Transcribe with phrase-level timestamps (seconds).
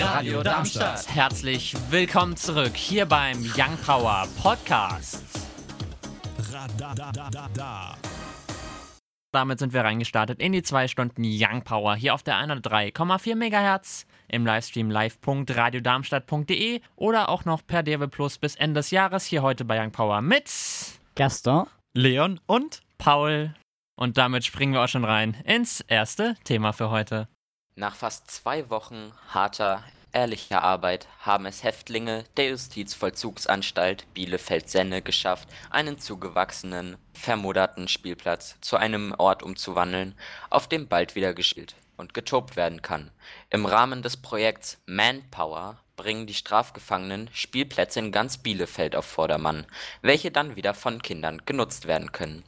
[0.00, 1.08] Radio Darmstadt.
[1.12, 5.24] Herzlich willkommen zurück hier beim Young Power Podcast.
[9.32, 14.06] Damit sind wir reingestartet in die zwei Stunden Young Power hier auf der 103,4 MHz
[14.28, 19.64] im Livestream live.radiodarmstadt.de oder auch noch per DW Plus bis Ende des Jahres hier heute
[19.64, 20.48] bei Young Power mit
[21.16, 23.52] Gaston, Leon und Paul.
[23.96, 27.26] Und damit springen wir auch schon rein ins erste Thema für heute.
[27.78, 35.96] Nach fast zwei Wochen harter, ehrlicher Arbeit haben es Häftlinge der Justizvollzugsanstalt Bielefeld-Senne geschafft, einen
[35.96, 40.18] zugewachsenen, vermoderten Spielplatz zu einem Ort umzuwandeln,
[40.50, 43.12] auf dem bald wieder gespielt und getobt werden kann.
[43.48, 49.66] Im Rahmen des Projekts Manpower bringen die Strafgefangenen Spielplätze in ganz Bielefeld auf Vordermann,
[50.02, 52.42] welche dann wieder von Kindern genutzt werden können.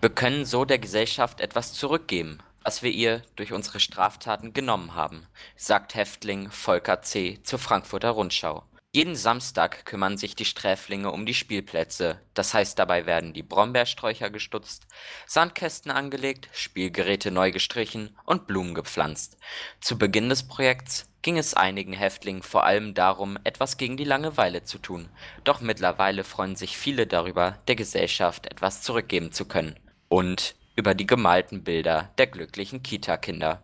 [0.00, 5.28] Wir können so der Gesellschaft etwas zurückgeben, was wir ihr durch unsere Straftaten genommen haben,
[5.54, 7.38] sagt Häftling Volker C.
[7.44, 8.64] zur Frankfurter Rundschau.
[8.92, 14.30] Jeden Samstag kümmern sich die Sträflinge um die Spielplätze, das heißt dabei werden die Brombeersträucher
[14.30, 14.88] gestutzt,
[15.28, 19.36] Sandkästen angelegt, Spielgeräte neu gestrichen und Blumen gepflanzt.
[19.80, 24.64] Zu Beginn des Projekts ging es einigen Häftlingen vor allem darum, etwas gegen die Langeweile
[24.64, 25.08] zu tun,
[25.44, 29.78] doch mittlerweile freuen sich viele darüber, der Gesellschaft etwas zurückgeben zu können.
[30.08, 33.62] Und über die gemalten Bilder der glücklichen Kita-Kinder.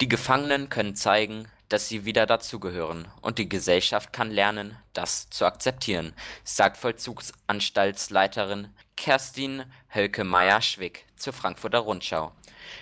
[0.00, 5.44] Die Gefangenen können zeigen, dass sie wieder dazugehören und die Gesellschaft kann lernen, das zu
[5.46, 12.32] akzeptieren, sagt Vollzugsanstaltsleiterin Kerstin Hölke-Meyer-Schwick zur Frankfurter Rundschau.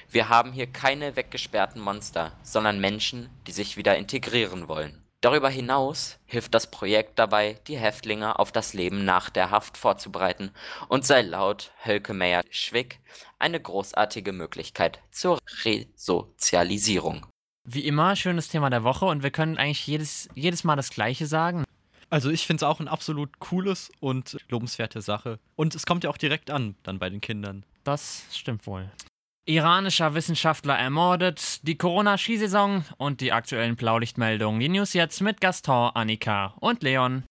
[0.08, 5.07] Wir haben hier keine weggesperrten Monster, sondern Menschen, die sich wieder integrieren wollen.
[5.20, 10.52] Darüber hinaus hilft das Projekt dabei, die Häftlinge auf das Leben nach der Haft vorzubereiten
[10.88, 13.00] und sei laut Hölke Meyer-Schwick
[13.40, 17.26] eine großartige Möglichkeit zur Resozialisierung.
[17.64, 21.26] Wie immer, schönes Thema der Woche und wir können eigentlich jedes, jedes Mal das Gleiche
[21.26, 21.64] sagen.
[22.10, 25.40] Also ich finde es auch ein absolut cooles und lobenswerte Sache.
[25.56, 27.64] Und es kommt ja auch direkt an, dann bei den Kindern.
[27.82, 28.88] Das stimmt wohl.
[29.48, 34.60] Iranischer Wissenschaftler ermordet, die Corona-Skisaison und die aktuellen Blaulichtmeldungen.
[34.60, 37.24] Die News jetzt mit Gaston, Annika und Leon.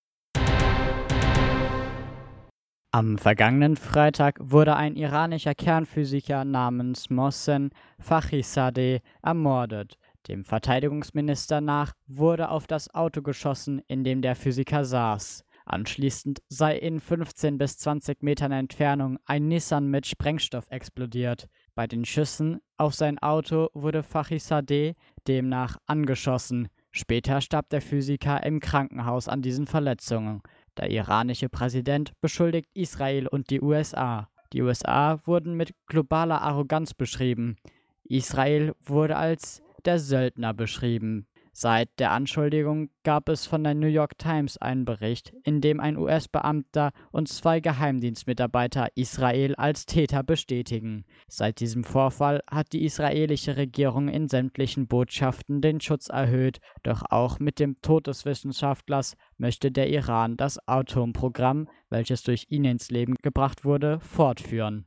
[2.92, 7.70] Am vergangenen Freitag wurde ein iranischer Kernphysiker namens Mohsen
[8.00, 10.00] Fakhrizadeh ermordet.
[10.28, 15.44] Dem Verteidigungsminister nach wurde auf das Auto geschossen, in dem der Physiker saß.
[15.66, 21.48] Anschließend sei in 15 bis 20 Metern Entfernung ein Nissan mit Sprengstoff explodiert.
[21.78, 24.96] Bei den Schüssen auf sein Auto wurde Fakhrizadeh
[25.28, 26.70] demnach angeschossen.
[26.90, 30.42] Später starb der Physiker im Krankenhaus an diesen Verletzungen.
[30.76, 34.28] Der iranische Präsident beschuldigt Israel und die USA.
[34.54, 37.58] Die USA wurden mit globaler Arroganz beschrieben.
[38.06, 41.28] Israel wurde als der Söldner beschrieben.
[41.60, 45.98] Seit der Anschuldigung gab es von der New York Times einen Bericht, in dem ein
[45.98, 51.04] US-Beamter und zwei Geheimdienstmitarbeiter Israel als Täter bestätigen.
[51.28, 57.40] Seit diesem Vorfall hat die israelische Regierung in sämtlichen Botschaften den Schutz erhöht, doch auch
[57.40, 63.16] mit dem Tod des Wissenschaftlers möchte der Iran das Atomprogramm, welches durch ihn ins Leben
[63.24, 64.86] gebracht wurde, fortführen.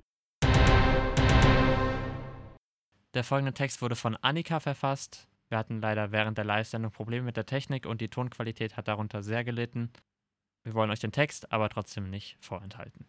[3.14, 5.26] Der folgende Text wurde von Annika verfasst.
[5.50, 9.24] Wir hatten leider während der Live-Sendung Probleme mit der Technik und die Tonqualität hat darunter
[9.24, 9.90] sehr gelitten.
[10.62, 13.06] Wir wollen euch den Text aber trotzdem nicht vorenthalten.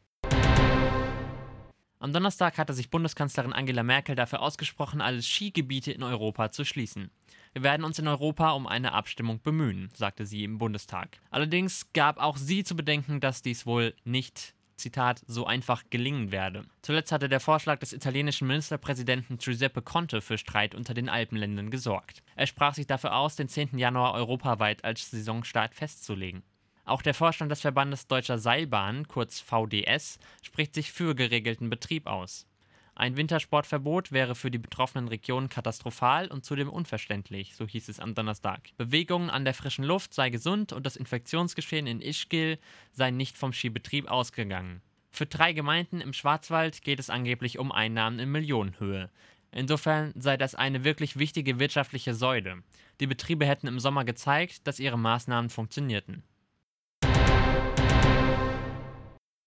[1.99, 7.11] Am Donnerstag hatte sich Bundeskanzlerin Angela Merkel dafür ausgesprochen, alle Skigebiete in Europa zu schließen.
[7.53, 11.19] Wir werden uns in Europa um eine Abstimmung bemühen, sagte sie im Bundestag.
[11.29, 16.65] Allerdings gab auch sie zu bedenken, dass dies wohl nicht Zitat, so einfach gelingen werde.
[16.81, 22.23] Zuletzt hatte der Vorschlag des italienischen Ministerpräsidenten Giuseppe Conte für Streit unter den Alpenländern gesorgt.
[22.35, 23.77] Er sprach sich dafür aus, den 10.
[23.77, 26.43] Januar europaweit als Saisonstart festzulegen.
[26.83, 32.47] Auch der Vorstand des Verbandes Deutscher Seilbahnen, kurz VDS, spricht sich für geregelten Betrieb aus.
[32.93, 38.13] Ein Wintersportverbot wäre für die betroffenen Regionen katastrophal und zudem unverständlich, so hieß es am
[38.13, 38.69] Donnerstag.
[38.77, 42.59] Bewegungen an der frischen Luft sei gesund und das Infektionsgeschehen in Ischgl
[42.91, 44.81] sei nicht vom Skibetrieb ausgegangen.
[45.09, 49.09] Für drei Gemeinden im Schwarzwald geht es angeblich um Einnahmen in Millionenhöhe.
[49.51, 52.63] Insofern sei das eine wirklich wichtige wirtschaftliche Säule.
[52.99, 56.23] Die Betriebe hätten im Sommer gezeigt, dass ihre Maßnahmen funktionierten.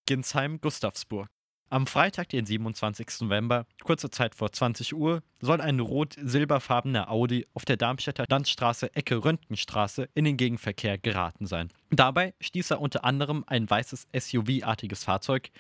[0.07, 1.29] Ginsheim-Gustavsburg.
[1.75, 3.23] Am Freitag, den 27.
[3.23, 9.25] November, kurze Zeit vor 20 Uhr, soll ein rot-silberfarbener Audi auf der Darmstädter Landstraße Ecke
[9.25, 11.73] Röntgenstraße in den Gegenverkehr geraten sein.
[11.96, 15.50] Dabei stieß er unter anderem ein weißes SUV-artiges Fahrzeug,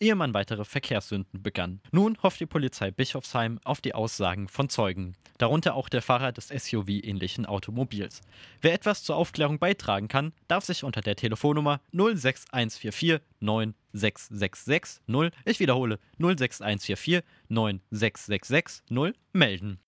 [0.00, 1.80] ehe man weitere Verkehrssünden begann.
[1.92, 6.48] Nun hofft die Polizei Bischofsheim auf die Aussagen von Zeugen, darunter auch der Fahrer des
[6.48, 8.22] SUV-ähnlichen Automobils.
[8.60, 15.00] Wer etwas zur Aufklärung beitragen kann, darf sich unter der Telefonnummer 06144 96660,
[15.44, 19.78] ich wiederhole 06144 96660 melden.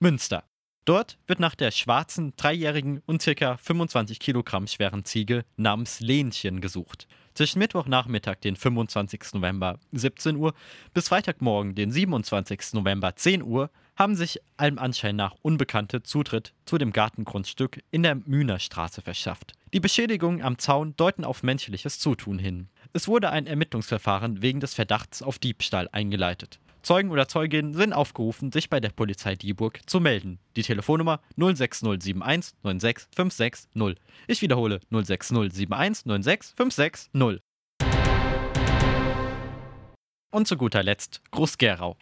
[0.00, 0.44] Münster.
[0.84, 3.56] Dort wird nach der schwarzen, dreijährigen und ca.
[3.56, 7.08] 25 Kilogramm schweren Ziege namens Lenchen gesucht.
[7.32, 9.32] Zwischen Mittwochnachmittag, den 25.
[9.32, 10.54] November 17 Uhr,
[10.92, 12.74] bis Freitagmorgen, den 27.
[12.74, 18.16] November 10 Uhr, haben sich allem Anschein nach Unbekannte Zutritt zu dem Gartengrundstück in der
[18.16, 19.52] Mühnerstraße verschafft.
[19.72, 22.68] Die Beschädigungen am Zaun deuten auf menschliches Zutun hin.
[22.92, 26.60] Es wurde ein Ermittlungsverfahren wegen des Verdachts auf Diebstahl eingeleitet.
[26.84, 30.38] Zeugen oder Zeuginnen sind aufgerufen, sich bei der Polizei Dieburg zu melden.
[30.54, 33.70] Die Telefonnummer 06071 96560.
[34.26, 37.10] Ich wiederhole 06071 96560.
[40.30, 41.96] Und zu guter Letzt Groß-Gerau.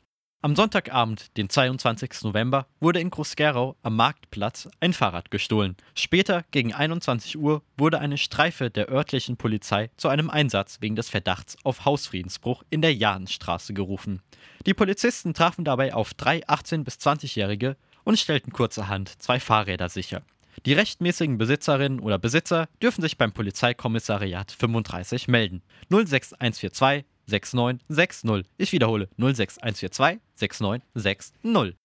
[0.44, 2.24] Am Sonntagabend, den 22.
[2.24, 5.76] November, wurde in Groß-Gerau am Marktplatz ein Fahrrad gestohlen.
[5.94, 11.10] Später, gegen 21 Uhr, wurde eine Streife der örtlichen Polizei zu einem Einsatz wegen des
[11.10, 14.20] Verdachts auf Hausfriedensbruch in der Jahnstraße gerufen.
[14.66, 20.22] Die Polizisten trafen dabei auf drei 18- bis 20-Jährige und stellten kurzerhand zwei Fahrräder sicher.
[20.66, 25.62] Die rechtmäßigen Besitzerinnen oder Besitzer dürfen sich beim Polizeikommissariat 35 melden.
[25.88, 28.50] 06142 6960.
[28.58, 31.81] Ich wiederhole 06142 6960.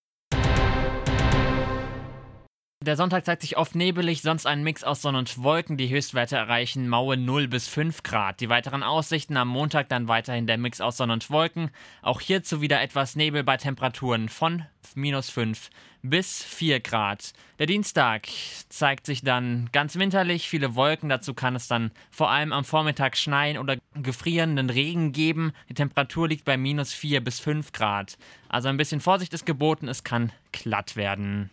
[2.87, 5.75] Der Sonntag zeigt sich oft nebelig, sonst ein Mix aus Sonne und Wolken.
[5.75, 8.39] Die Höchstwerte erreichen maue 0 bis 5 Grad.
[8.39, 11.69] Die weiteren Aussichten am Montag dann weiterhin der Mix aus Sonne und Wolken.
[12.01, 14.63] Auch hierzu wieder etwas Nebel bei Temperaturen von
[14.95, 15.69] minus 5
[16.01, 17.33] bis 4 Grad.
[17.59, 18.29] Der Dienstag
[18.69, 21.09] zeigt sich dann ganz winterlich, viele Wolken.
[21.09, 25.51] Dazu kann es dann vor allem am Vormittag schneien oder gefrierenden Regen geben.
[25.67, 28.17] Die Temperatur liegt bei minus 4 bis 5 Grad.
[28.47, 31.51] Also ein bisschen Vorsicht ist geboten, es kann glatt werden.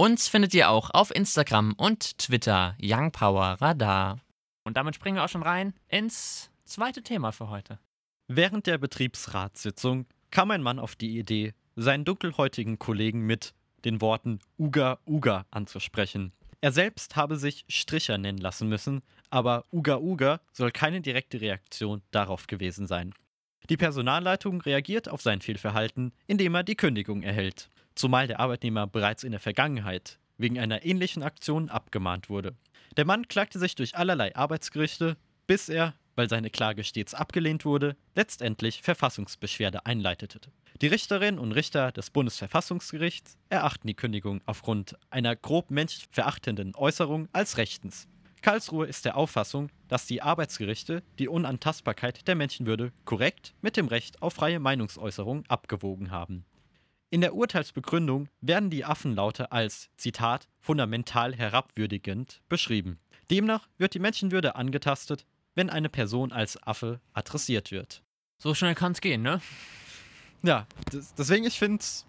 [0.00, 4.18] Uns findet ihr auch auf Instagram und Twitter Young Power Radar.
[4.64, 7.78] Und damit springen wir auch schon rein ins zweite Thema für heute.
[8.26, 13.52] Während der Betriebsratssitzung kam ein Mann auf die Idee, seinen dunkelhäutigen Kollegen mit
[13.84, 16.32] den Worten Uga Uga anzusprechen.
[16.62, 22.00] Er selbst habe sich Stricher nennen lassen müssen, aber Uga Uga soll keine direkte Reaktion
[22.10, 23.12] darauf gewesen sein.
[23.68, 27.68] Die Personalleitung reagiert auf sein Fehlverhalten, indem er die Kündigung erhält
[28.00, 32.56] zumal der Arbeitnehmer bereits in der Vergangenheit wegen einer ähnlichen Aktion abgemahnt wurde.
[32.96, 37.96] Der Mann klagte sich durch allerlei Arbeitsgerichte, bis er, weil seine Klage stets abgelehnt wurde,
[38.14, 40.40] letztendlich Verfassungsbeschwerde einleitete.
[40.80, 47.58] Die Richterinnen und Richter des Bundesverfassungsgerichts erachten die Kündigung aufgrund einer grob menschverachtenden Äußerung als
[47.58, 48.08] rechtens.
[48.40, 54.22] Karlsruhe ist der Auffassung, dass die Arbeitsgerichte die Unantastbarkeit der Menschenwürde korrekt mit dem Recht
[54.22, 56.46] auf freie Meinungsäußerung abgewogen haben.
[57.12, 63.00] In der Urteilsbegründung werden die Affenlaute als, Zitat, fundamental herabwürdigend beschrieben.
[63.32, 65.26] Demnach wird die Menschenwürde angetastet,
[65.56, 68.04] wenn eine Person als Affe adressiert wird.
[68.38, 69.40] So schnell kann es gehen, ne?
[70.44, 70.68] Ja,
[71.18, 72.06] deswegen, ich finde es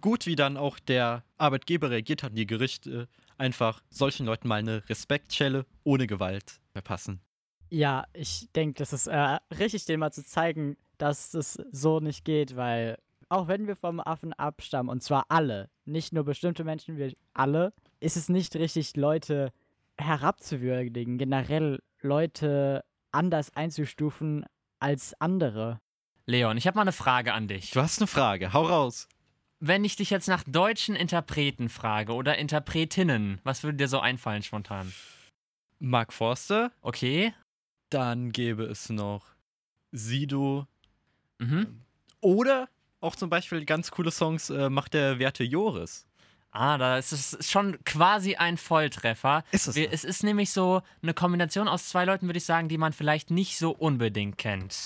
[0.00, 4.88] gut, wie dann auch der Arbeitgeber reagiert hat, die Gerichte einfach solchen Leuten mal eine
[4.88, 7.20] Respektschelle ohne Gewalt verpassen.
[7.68, 12.24] Ja, ich denke, das ist äh, richtig, dem mal zu zeigen, dass es so nicht
[12.24, 12.96] geht, weil
[13.30, 17.72] auch wenn wir vom Affen abstammen, und zwar alle, nicht nur bestimmte Menschen, wir alle,
[18.00, 19.52] ist es nicht richtig, Leute
[19.96, 24.44] herabzuwürdigen, generell Leute anders einzustufen
[24.80, 25.80] als andere.
[26.26, 27.70] Leon, ich habe mal eine Frage an dich.
[27.70, 29.08] Du hast eine Frage, hau raus.
[29.60, 34.42] Wenn ich dich jetzt nach deutschen Interpreten frage oder Interpretinnen, was würde dir so einfallen
[34.42, 34.92] spontan?
[35.78, 36.72] Mark Forster.
[36.82, 37.34] Okay.
[37.90, 39.26] Dann gäbe es noch
[39.92, 40.66] Sido.
[41.38, 41.82] Mhm.
[42.20, 42.68] Oder
[43.00, 46.06] auch zum Beispiel ganz coole Songs äh, macht der Werte Joris.
[46.52, 49.44] Ah, da ist es schon quasi ein Volltreffer.
[49.52, 49.76] Ist es?
[49.76, 53.30] Es ist nämlich so eine Kombination aus zwei Leuten, würde ich sagen, die man vielleicht
[53.30, 54.76] nicht so unbedingt kennt.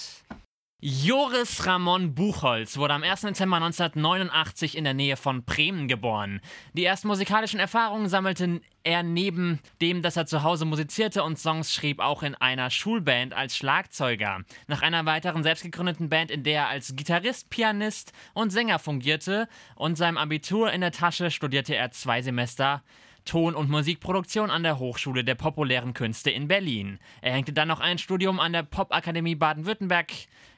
[0.87, 3.23] Joris Ramon Buchholz wurde am 1.
[3.23, 6.43] Dezember 1989 in der Nähe von Bremen geboren.
[6.75, 11.73] Die ersten musikalischen Erfahrungen sammelte er neben dem, dass er zu Hause musizierte und Songs
[11.73, 14.43] schrieb, auch in einer Schulband als Schlagzeuger.
[14.67, 19.97] Nach einer weiteren selbstgegründeten Band, in der er als Gitarrist, Pianist und Sänger fungierte und
[19.97, 22.83] seinem Abitur in der Tasche studierte er zwei Semester
[23.25, 26.99] Ton- und Musikproduktion an der Hochschule der populären Künste in Berlin.
[27.23, 30.13] Er hängte dann noch ein Studium an der Popakademie Baden-Württemberg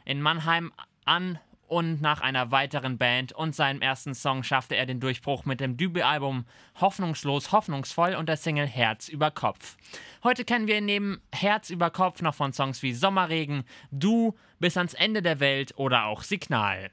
[0.06, 0.72] in Mannheim
[1.04, 5.60] an und nach einer weiteren Band und seinem ersten Song schaffte er den Durchbruch mit
[5.60, 6.46] dem Debütalbum
[6.80, 9.76] Hoffnungslos, Hoffnungsvoll und der Single Herz über Kopf.
[10.22, 14.94] Heute kennen wir neben Herz über Kopf noch von Songs wie Sommerregen, Du, Bis ans
[14.94, 16.90] Ende der Welt oder auch Signal.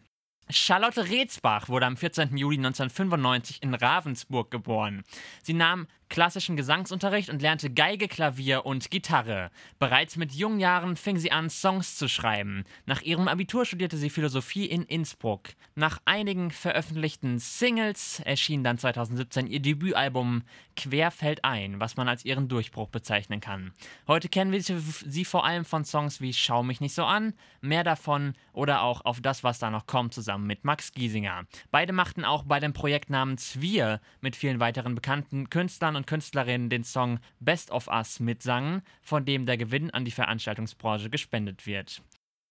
[0.49, 2.35] Charlotte Retzbach wurde am 14.
[2.35, 5.03] Juli 1995 in Ravensburg geboren.
[5.41, 9.51] Sie nahm klassischen Gesangsunterricht und lernte Geige, Klavier und Gitarre.
[9.79, 12.63] Bereits mit jungen Jahren fing sie an, Songs zu schreiben.
[12.85, 15.49] Nach ihrem Abitur studierte sie Philosophie in Innsbruck.
[15.75, 20.43] Nach einigen veröffentlichten Singles erschien dann 2017 ihr Debütalbum
[20.75, 23.71] Querfeld ein, was man als ihren Durchbruch bezeichnen kann.
[24.07, 27.33] Heute kennen wir sie vor allem von Songs wie Schau mich nicht so an,
[27.63, 31.45] Mehr davon oder auch Auf das, was da noch kommt, zusammen mit Max Giesinger.
[31.71, 36.07] Beide machten auch bei dem Projekt namens Wir mit vielen weiteren bekannten Künstlern und und
[36.07, 41.65] Künstlerinnen den Song Best of Us mitsangen, von dem der Gewinn an die Veranstaltungsbranche gespendet
[41.65, 42.01] wird.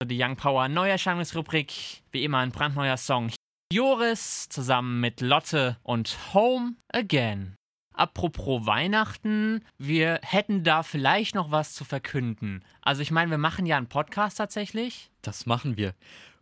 [0.03, 3.31] Die Young Power Neuerscheinungsrubrik, wie immer ein brandneuer Song.
[3.71, 7.55] Joris zusammen mit Lotte und Home Again.
[7.93, 12.65] Apropos Weihnachten, wir hätten da vielleicht noch was zu verkünden.
[12.81, 15.11] Also ich meine, wir machen ja einen Podcast tatsächlich.
[15.21, 15.93] Das machen wir.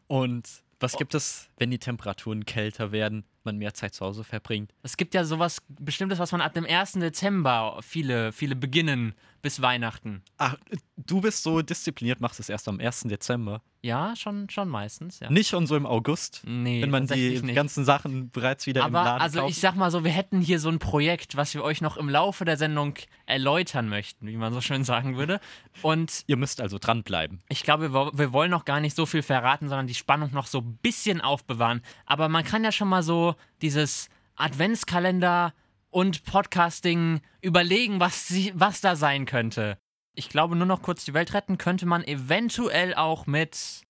[0.08, 3.26] Und was gibt es, wenn die Temperaturen kälter werden?
[3.46, 4.74] Man mehr Zeit zu Hause verbringt.
[4.84, 6.94] Es gibt ja sowas Bestimmtes, was man ab dem 1.
[6.94, 10.24] Dezember viele, viele beginnen bis Weihnachten.
[10.38, 10.56] Ach,
[10.98, 13.02] du bist so diszipliniert, machst es erst am 1.
[13.04, 13.62] Dezember.
[13.84, 15.32] Ja, schon, schon meistens, ja.
[15.32, 17.56] Nicht schon so im August, nee, wenn man die nicht.
[17.56, 19.52] ganzen Sachen bereits wieder Aber im Laden also kauft.
[19.52, 22.08] ich sag mal so, wir hätten hier so ein Projekt, was wir euch noch im
[22.08, 22.94] Laufe der Sendung
[23.26, 25.40] erläutern möchten, wie man so schön sagen würde.
[25.82, 27.42] Und Ihr müsst also dranbleiben.
[27.50, 30.46] ich glaube, wir, wir wollen noch gar nicht so viel verraten, sondern die Spannung noch
[30.46, 31.82] so ein bisschen aufbewahren.
[32.06, 35.54] Aber man kann ja schon mal so dieses Adventskalender
[35.92, 39.78] und Podcasting überlegen, was, sie, was da sein könnte.
[40.16, 43.82] Ich glaube, nur noch kurz die Welt retten könnte man eventuell auch mit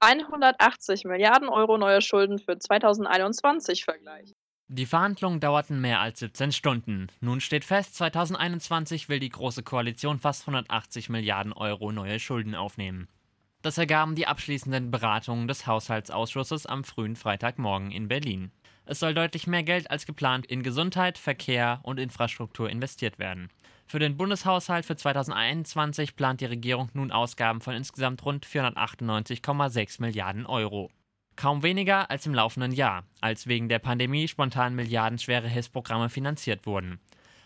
[0.00, 4.34] 180 Milliarden Euro neue Schulden für 2021 vergleichen.
[4.68, 7.08] Die Verhandlungen dauerten mehr als 17 Stunden.
[7.20, 13.08] Nun steht fest, 2021 will die Große Koalition fast 180 Milliarden Euro neue Schulden aufnehmen.
[13.62, 18.52] Das ergaben die abschließenden Beratungen des Haushaltsausschusses am frühen Freitagmorgen in Berlin.
[18.86, 23.50] Es soll deutlich mehr Geld als geplant in Gesundheit, Verkehr und Infrastruktur investiert werden.
[23.86, 30.46] Für den Bundeshaushalt für 2021 plant die Regierung nun Ausgaben von insgesamt rund 498,6 Milliarden
[30.46, 30.90] Euro.
[31.36, 37.00] Kaum weniger als im laufenden Jahr, als wegen der Pandemie spontan milliardenschwere Hilfsprogramme finanziert wurden.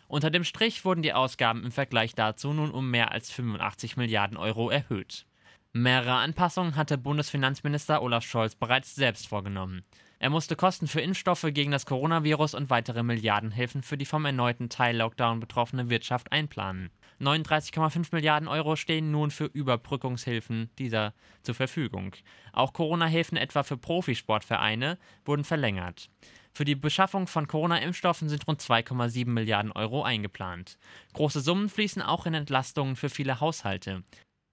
[0.09, 4.37] Unter dem Strich wurden die Ausgaben im Vergleich dazu nun um mehr als 85 Milliarden
[4.37, 5.27] Euro erhöht.
[5.73, 9.83] Mehrere Anpassungen hatte Bundesfinanzminister Olaf Scholz bereits selbst vorgenommen.
[10.19, 14.69] Er musste Kosten für Impfstoffe gegen das Coronavirus und weitere Milliardenhilfen für die vom erneuten
[14.69, 16.91] Teil-Lockdown betroffene Wirtschaft einplanen.
[17.21, 22.13] 39,5 Milliarden Euro stehen nun für Überbrückungshilfen dieser zur Verfügung.
[22.53, 26.11] Auch Corona-Hilfen etwa für Profisportvereine wurden verlängert.
[26.53, 30.79] Für die Beschaffung von Corona-Impfstoffen sind rund 2,7 Milliarden Euro eingeplant.
[31.13, 34.05] Große Summen fließen auch in Entlastungen für viele Haushalte.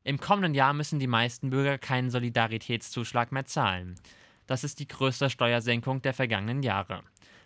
[0.04, 3.96] Im kommenden Jahr müssen die meisten Bürger keinen Solidaritätszuschlag mehr zahlen.
[4.48, 7.04] Das ist die größte Steuersenkung der vergangenen Jahre.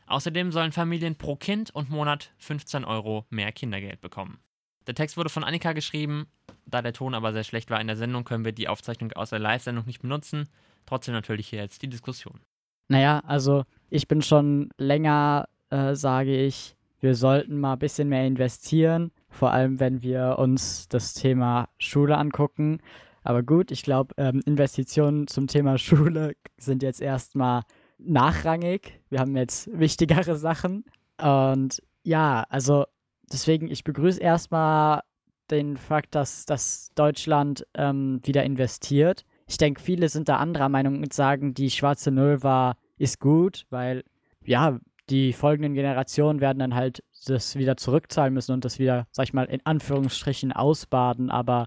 [0.07, 4.39] Außerdem sollen Familien pro Kind und Monat 15 Euro mehr Kindergeld bekommen.
[4.87, 6.27] Der Text wurde von Annika geschrieben.
[6.67, 9.31] Da der Ton aber sehr schlecht war in der Sendung, können wir die Aufzeichnung aus
[9.31, 10.47] der Live-Sendung nicht benutzen.
[10.85, 12.39] Trotzdem natürlich hier jetzt die Diskussion.
[12.87, 18.25] Naja, also ich bin schon länger, äh, sage ich, wir sollten mal ein bisschen mehr
[18.25, 22.79] investieren, vor allem wenn wir uns das Thema Schule angucken.
[23.25, 27.63] Aber gut, ich glaube, ähm, Investitionen zum Thema Schule sind jetzt erstmal
[27.97, 29.01] nachrangig.
[29.09, 30.85] Wir haben jetzt wichtigere Sachen.
[31.19, 32.85] Und ja, also
[33.33, 35.01] deswegen, ich begrüße erstmal
[35.49, 39.25] den Fakt, dass, dass Deutschland ähm, wieder investiert.
[39.47, 43.65] Ich denke, viele sind da anderer Meinung und sagen, die schwarze Null war, ist gut,
[43.71, 44.03] weil
[44.43, 44.79] ja,
[45.09, 49.33] die folgenden Generationen werden dann halt das wieder zurückzahlen müssen und das wieder, sag ich
[49.33, 51.31] mal, in Anführungsstrichen ausbaden.
[51.31, 51.65] Aber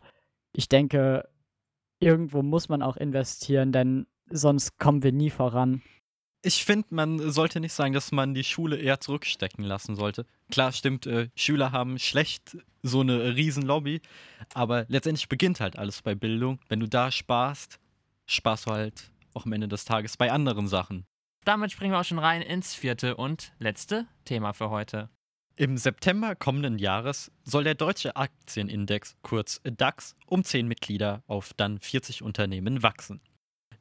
[0.53, 1.25] ich denke,
[2.01, 5.83] irgendwo muss man auch investieren, denn sonst kommen wir nie voran.
[6.43, 10.25] Ich finde, man sollte nicht sagen, dass man die Schule eher zurückstecken lassen sollte.
[10.51, 14.01] Klar, stimmt, äh, Schüler haben schlecht so eine Riesenlobby,
[14.55, 16.61] aber letztendlich beginnt halt alles bei Bildung.
[16.69, 17.81] Wenn du da sparst,
[18.27, 21.07] sparst du halt auch am Ende des Tages bei anderen Sachen.
[21.45, 25.09] Damit springen wir auch schon rein ins vierte und letzte Thema für heute.
[25.61, 31.81] Im September kommenden Jahres soll der deutsche Aktienindex, kurz DAX, um 10 Mitglieder auf dann
[31.81, 33.21] 40 Unternehmen wachsen.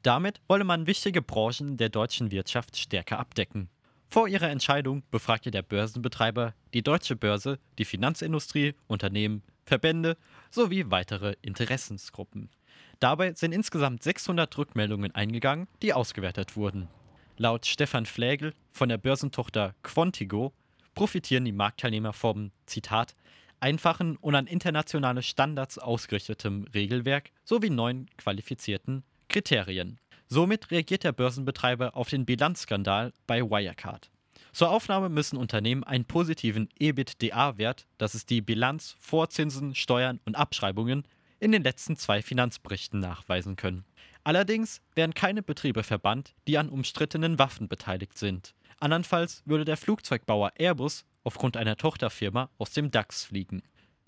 [0.02, 3.68] Damit wolle man wichtige Branchen der deutschen Wirtschaft stärker abdecken.
[4.10, 10.16] Vor ihrer Entscheidung befragte der Börsenbetreiber die deutsche Börse, die Finanzindustrie, Unternehmen, Verbände
[10.50, 12.50] sowie weitere Interessensgruppen.
[12.98, 16.88] Dabei sind insgesamt 600 Rückmeldungen eingegangen, die ausgewertet wurden.
[17.36, 20.52] Laut Stefan Flägel von der Börsentochter Quantigo
[20.98, 23.14] profitieren die Marktteilnehmer vom, Zitat,
[23.60, 30.00] einfachen und an internationale Standards ausgerichtetem Regelwerk sowie neuen qualifizierten Kriterien.
[30.26, 34.10] Somit reagiert der Börsenbetreiber auf den Bilanzskandal bei Wirecard.
[34.50, 40.34] Zur Aufnahme müssen Unternehmen einen positiven EBITDA-Wert, das ist die Bilanz vor Zinsen, Steuern und
[40.34, 41.04] Abschreibungen,
[41.38, 43.84] in den letzten zwei Finanzberichten nachweisen können.
[44.24, 48.52] Allerdings werden keine Betriebe verbannt, die an umstrittenen Waffen beteiligt sind.
[48.80, 53.62] Andernfalls würde der Flugzeugbauer Airbus aufgrund einer Tochterfirma aus dem DAX fliegen.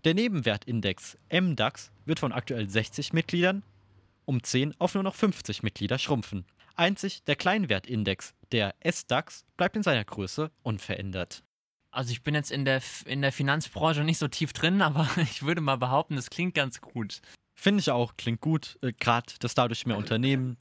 [0.04, 3.62] Der Nebenwertindex MDAX wird von aktuell 60 Mitgliedern
[4.24, 6.44] um 10 auf nur noch 50 Mitglieder schrumpfen.
[6.76, 11.42] Einzig der Kleinwertindex, der SDAX, bleibt in seiner Größe unverändert.
[11.90, 15.42] Also ich bin jetzt in der, in der Finanzbranche nicht so tief drin, aber ich
[15.42, 17.20] würde mal behaupten, es klingt ganz gut.
[17.54, 18.78] Finde ich auch, klingt gut.
[18.82, 20.56] Äh, Gerade, dass dadurch mehr Unternehmen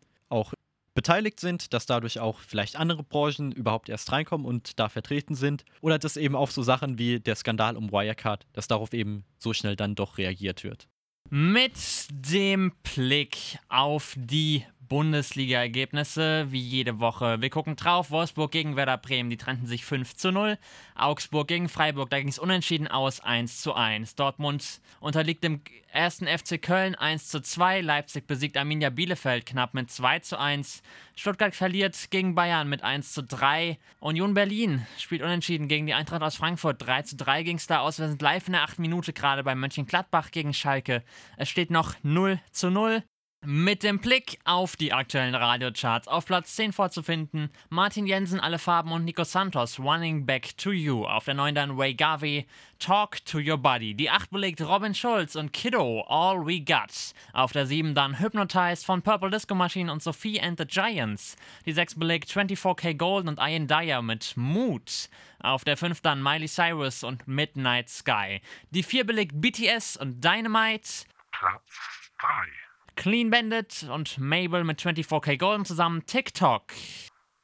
[0.93, 5.65] beteiligt sind, dass dadurch auch vielleicht andere Branchen überhaupt erst reinkommen und da vertreten sind.
[5.81, 9.53] Oder dass eben auch so Sachen wie der Skandal um Wirecard, dass darauf eben so
[9.53, 10.88] schnell dann doch reagiert wird.
[11.29, 11.77] Mit
[12.10, 17.41] dem Blick auf die Bundesliga-Ergebnisse, wie jede Woche.
[17.41, 18.12] Wir gucken drauf.
[18.12, 20.58] Wolfsburg gegen Werder Bremen, die trennten sich 5 zu 0.
[20.96, 24.15] Augsburg gegen Freiburg, da ging es unentschieden aus 1 zu 1.
[24.15, 27.81] Dortmund unterliegt dem ersten FC Köln 1 zu 2.
[27.81, 30.81] Leipzig besiegt Arminia Bielefeld knapp mit 2 zu 1.
[31.15, 33.77] Stuttgart verliert gegen Bayern mit 1 zu 3.
[34.00, 36.86] Union Berlin spielt unentschieden gegen die Eintracht aus Frankfurt.
[36.86, 38.00] 3 zu 3 ging es da aus.
[38.00, 41.03] Wir sind live in der 8 Minute gerade bei Mönchengladbach gegen Schalke.
[41.38, 43.03] Es steht noch 0 zu 0.
[43.46, 48.91] Mit dem Blick auf die aktuellen Radiocharts auf Platz 10 vorzufinden, Martin Jensen, Alle Farben
[48.91, 51.05] und Nico Santos, Running Back to You.
[51.05, 52.46] Auf der 9 dann Way Garvey,
[52.79, 53.96] Talk to Your Body.
[53.96, 57.13] Die 8 belegt Robin Schulz und Kiddo, All We Got.
[57.31, 61.38] Auf der 7 dann Hypnotized von Purple Disco Machine und Sophie and the Giants.
[61.65, 65.10] Die 6 belegt 24K Gold und Ian Dyer mit Mood.
[65.39, 68.41] Auf der 5 dann Miley Cyrus und Midnight Sky.
[68.72, 71.05] Die 4 belegt BTS und Dynamite.
[71.31, 71.79] Platz
[72.19, 72.68] 3.
[73.00, 76.63] Clean Bandit und Mabel mit 24K Golden zusammen TikTok.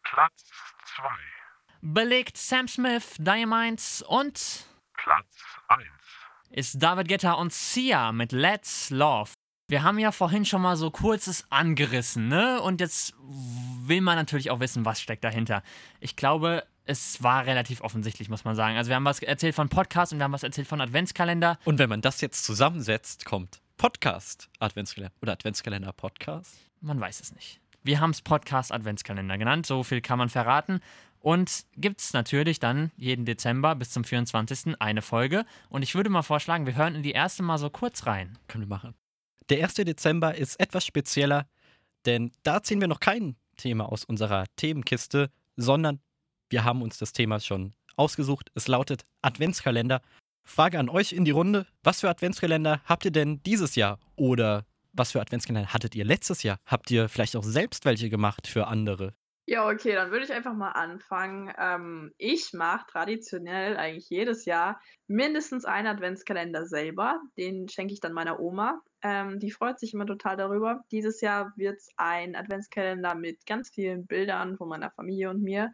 [0.04, 0.52] Platz
[0.98, 1.04] 2.
[1.82, 4.66] Belegt Sam Smith, Diamonds und
[4.98, 5.88] Platz 1.
[6.50, 9.32] ist David Guetta und Sia mit Let's Love.
[9.70, 12.62] Wir haben ja vorhin schon mal so kurzes angerissen, ne?
[12.62, 15.64] Und jetzt will man natürlich auch wissen, was steckt dahinter.
[16.02, 18.76] Ich glaube, es war relativ offensichtlich, muss man sagen.
[18.76, 21.58] Also wir haben was erzählt von Podcast und wir haben was erzählt von Adventskalender.
[21.64, 26.58] Und wenn man das jetzt zusammensetzt, kommt Podcast Adventskalender oder Adventskalender Podcast.
[26.82, 27.60] Man weiß es nicht.
[27.84, 30.80] Wir haben es Podcast Adventskalender genannt, so viel kann man verraten.
[31.20, 34.80] Und gibt es natürlich dann jeden Dezember bis zum 24.
[34.80, 35.46] eine Folge.
[35.70, 38.38] Und ich würde mal vorschlagen, wir hören in die erste mal so kurz rein.
[38.48, 38.94] Können wir machen.
[39.50, 39.74] Der 1.
[39.76, 41.48] Dezember ist etwas spezieller,
[42.06, 46.00] denn da ziehen wir noch kein Thema aus unserer Themenkiste, sondern
[46.50, 48.52] wir haben uns das Thema schon ausgesucht.
[48.56, 50.02] Es lautet Adventskalender.
[50.46, 51.66] Frage an euch in die Runde.
[51.84, 54.00] Was für Adventskalender habt ihr denn dieses Jahr?
[54.16, 56.60] Oder was für Adventskalender hattet ihr letztes Jahr?
[56.66, 59.14] Habt ihr vielleicht auch selbst welche gemacht für andere?
[59.48, 61.54] Ja, okay, dann würde ich einfach mal anfangen.
[61.60, 67.22] Ähm, ich mache traditionell eigentlich jedes Jahr mindestens einen Adventskalender selber.
[67.38, 68.82] Den schenke ich dann meiner Oma.
[69.04, 70.84] Ähm, die freut sich immer total darüber.
[70.92, 75.72] Dieses Jahr wird es ein Adventskalender mit ganz vielen Bildern von meiner Familie und mir.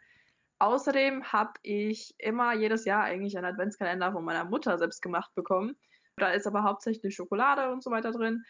[0.61, 5.75] Außerdem habe ich immer jedes Jahr eigentlich einen Adventskalender von meiner Mutter selbst gemacht bekommen.
[6.17, 8.43] Da ist aber hauptsächlich Schokolade und so weiter drin.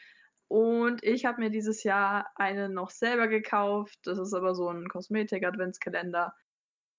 [0.49, 3.97] Und ich habe mir dieses Jahr einen noch selber gekauft.
[4.03, 6.33] Das ist aber so ein Kosmetik-Adventskalender.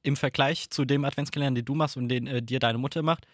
[0.02, 3.26] Im Vergleich zu dem Adventskalender, den du machst und den äh, dir deine Mutter macht,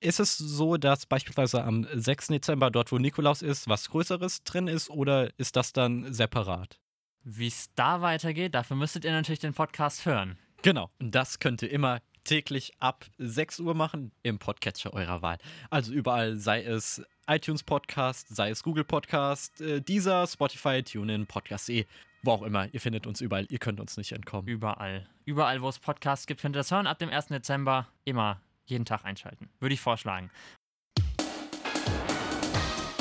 [0.00, 2.26] ist es so, dass beispielsweise am 6.
[2.26, 6.80] Dezember, dort wo Nikolaus ist, was Größeres drin ist oder ist das dann separat?
[7.22, 10.36] Wie es da weitergeht, dafür müsstet ihr natürlich den Podcast hören.
[10.62, 10.90] Genau.
[10.98, 15.38] Und das könnt ihr immer täglich ab 6 Uhr machen im Podcatcher eurer Wahl.
[15.70, 21.86] Also überall, sei es iTunes Podcast, sei es Google Podcast, äh, Deezer, Spotify, TuneIn, Podcast.de,
[22.22, 22.72] wo auch immer.
[22.72, 23.46] Ihr findet uns überall.
[23.48, 24.48] Ihr könnt uns nicht entkommen.
[24.48, 25.08] Überall.
[25.24, 26.86] Überall, wo es Podcasts gibt, könnt ihr das hören.
[26.86, 27.26] Ab dem 1.
[27.26, 29.48] Dezember immer jeden Tag einschalten.
[29.60, 30.30] Würde ich vorschlagen.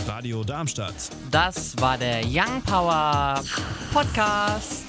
[0.08, 1.10] Radio Darmstadt.
[1.30, 3.44] Das war der Young Power
[3.94, 4.89] Podcast.